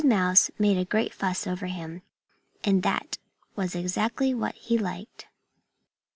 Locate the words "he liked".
4.55-5.27